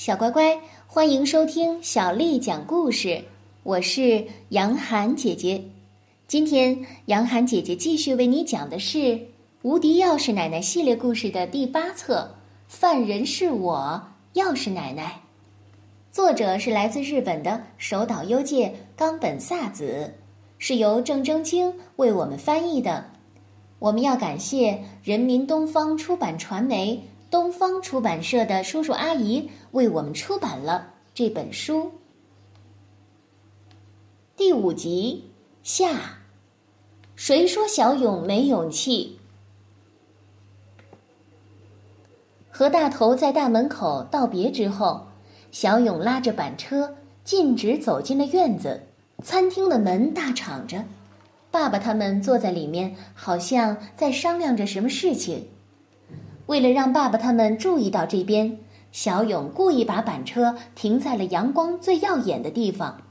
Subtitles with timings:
[0.00, 3.22] 小乖乖，欢迎收听小丽讲故事。
[3.62, 5.62] 我是杨涵姐姐。
[6.26, 8.98] 今天，杨涵姐姐继续为你讲的是
[9.60, 12.34] 《无敌钥匙奶奶》系列故事的第八册
[12.66, 14.02] 《犯人是我，
[14.32, 15.04] 钥匙奶奶》。
[16.10, 20.14] 作者是来自日本的手岛优介冈本萨子，
[20.56, 23.10] 是由郑征京为我们翻译的。
[23.78, 27.02] 我们要感谢人民东方出版传媒。
[27.30, 31.92] 东方出版社的叔叔阿姨为我们出版了这本书。
[34.36, 35.30] 第五集
[35.62, 36.18] 下，
[37.14, 39.20] 谁说小勇没勇气？
[42.50, 45.06] 和大头在大门口道别之后，
[45.52, 48.82] 小勇拉着板车径直走进了院子。
[49.22, 50.84] 餐厅的门大敞着，
[51.50, 55.46] 爸爸他们坐在里面，好像在商量着什么事情。
[56.50, 58.58] 为了让爸爸他们注意到这边，
[58.90, 63.02] 小勇故意把板车停在了阳光最耀眼的地方，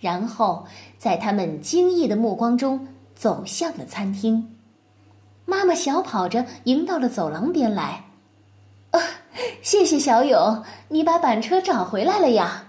[0.00, 0.66] 然后
[0.98, 4.56] 在他们惊异的目光中走向了餐厅。
[5.44, 8.06] 妈妈小跑着迎到了走廊边来。
[8.90, 9.00] 啊，
[9.62, 12.64] 谢谢小勇，你把板车找回来了呀！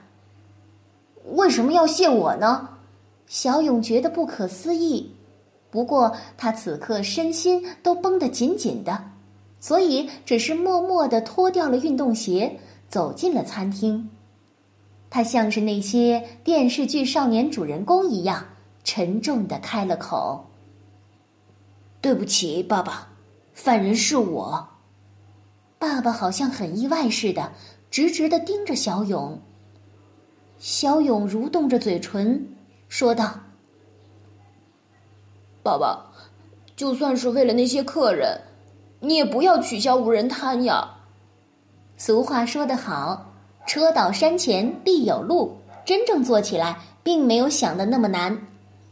[1.32, 2.70] 为什么要谢我呢？
[3.26, 5.16] 小勇觉得不可思议，
[5.72, 9.06] 不过他此刻身心都绷得紧紧的。
[9.60, 14.10] 所以，只是默默的脱掉了运动鞋，走进了餐厅。
[15.10, 18.46] 他像是那些电视剧少年主人公一样，
[18.84, 20.46] 沉重的开了口
[22.00, 23.10] ：“对不起，爸爸，
[23.54, 24.70] 犯人是我。”
[25.78, 27.52] 爸爸好像很意外似的，
[27.90, 29.40] 直直的盯着小勇。
[30.58, 32.48] 小勇蠕动着嘴唇，
[32.88, 33.40] 说道
[35.64, 36.12] ：“爸爸，
[36.76, 38.40] 就算是为了那些客人。”
[39.02, 40.98] 你也不要取消无人摊呀。
[41.98, 43.34] 俗话说得好
[43.68, 48.48] ，“车到山前必有路”，真正做起来并没有想的那么难。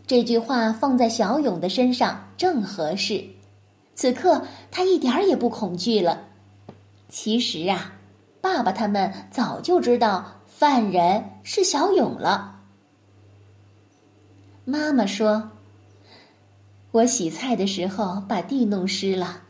[0.06, 3.24] 这句话放在小勇的身上正合适。
[3.96, 6.22] 此刻他一点儿也不恐惧了。
[7.10, 7.94] 其实啊，
[8.42, 12.60] 爸爸他们早就知道犯人是小勇了。
[14.66, 15.52] 妈妈说
[16.92, 19.44] ：“我洗菜的时候把地弄湿了。”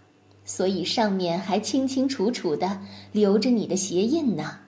[0.47, 2.79] 所以上面还清清楚楚的
[3.11, 4.59] 留着你的鞋印呢。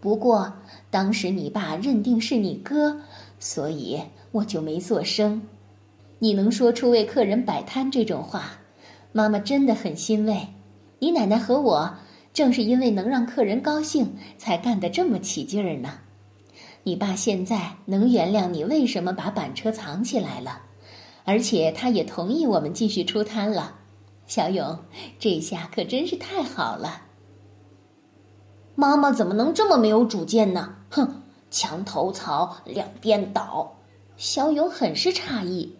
[0.00, 0.50] 不过
[0.88, 3.02] 当时你爸认定是你哥，
[3.40, 4.00] 所以
[4.30, 5.42] 我就没做声。
[6.20, 8.52] 你能说出为客人摆摊这种话，
[9.12, 10.46] 妈妈真的很欣慰。
[11.00, 11.96] 你奶奶和我
[12.32, 15.98] 正是因为能让客人高兴，才干得这么起劲儿呢。
[16.84, 20.62] 你爸现在能原谅你为什么把板车藏起来了，
[21.24, 23.79] 而且他也同意我们继续出摊了。
[24.30, 24.78] 小勇，
[25.18, 27.02] 这下可真是太好了。
[28.76, 30.76] 妈妈怎么能这么没有主见呢？
[30.88, 33.76] 哼，墙头草，两边倒。
[34.16, 35.76] 小勇很是诧异。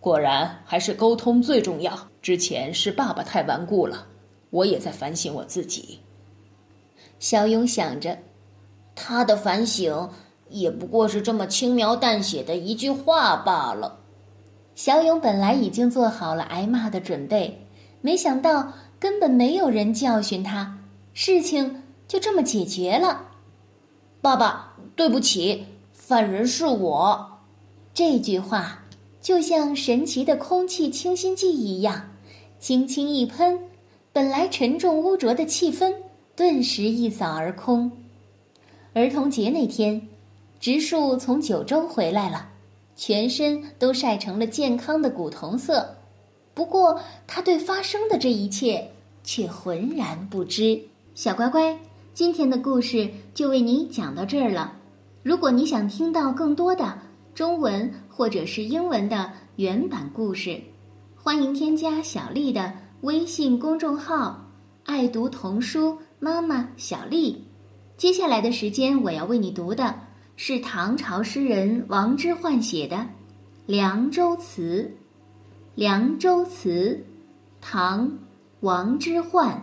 [0.00, 1.96] 果然还是沟通最重要。
[2.20, 4.08] 之前是爸爸太顽固了，
[4.50, 6.00] 我也在反省我自己。
[7.20, 8.18] 小勇想着，
[8.96, 10.10] 他的反省
[10.48, 14.00] 也不过是这么轻描淡写的一句话罢了。
[14.78, 17.66] 小勇本来已经做好了挨骂的准备，
[18.00, 20.78] 没想到根本没有人教训他，
[21.12, 23.22] 事情就这么解决了。
[24.20, 27.40] 爸爸，对不起，犯人是我。
[27.92, 28.84] 这句话
[29.20, 32.10] 就像神奇的空气清新剂一样，
[32.60, 33.58] 轻轻一喷，
[34.12, 35.92] 本来沉重污浊的气氛
[36.36, 37.90] 顿时一扫而空。
[38.92, 40.00] 儿童节那天，
[40.60, 42.50] 植树从九州回来了。
[42.98, 45.94] 全身都晒成了健康的古铜色，
[46.52, 48.90] 不过他对发生的这一切
[49.22, 50.82] 却浑然不知。
[51.14, 51.78] 小乖乖，
[52.12, 54.72] 今天的故事就为你讲到这儿了。
[55.22, 56.98] 如果你想听到更多的
[57.36, 60.60] 中文或者是英文的原版故事，
[61.14, 62.72] 欢迎添加小丽的
[63.02, 64.44] 微信公众号
[64.82, 67.44] “爱读童书妈妈小丽”。
[67.96, 70.07] 接下来的时间，我要为你读的。
[70.40, 72.96] 是唐朝诗人王之涣写的
[73.66, 74.82] 《凉州词》。
[75.74, 77.04] 《凉州词》，
[77.60, 78.08] 唐·
[78.60, 79.56] 王之涣。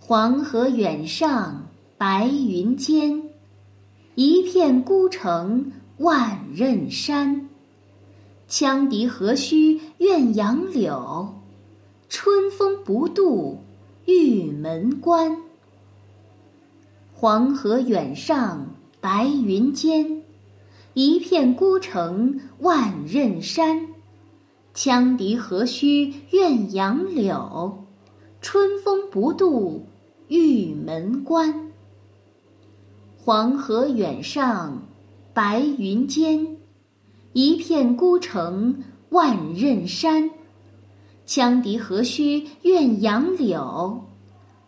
[0.00, 3.22] 黄河远上白云间，
[4.16, 7.48] 一片孤城万仞山。
[8.50, 11.32] 羌笛何须怨杨柳，
[12.08, 13.62] 春风不度
[14.06, 15.40] 玉门关。
[17.14, 18.72] 黄河远上。
[19.08, 20.24] 白云间，
[20.94, 23.86] 一片孤城万仞山。
[24.74, 27.84] 羌笛何须怨杨柳，
[28.40, 29.86] 春风不度
[30.26, 31.70] 玉门关。
[33.16, 34.82] 黄河远上
[35.32, 36.56] 白云间，
[37.32, 40.32] 一片孤城万仞山。
[41.28, 44.04] 羌笛何须怨杨柳，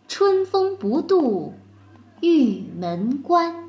[0.07, 1.51] 春风不度
[2.21, 3.68] 玉门关。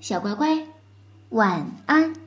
[0.00, 0.66] 小乖乖，
[1.30, 2.25] 晚安。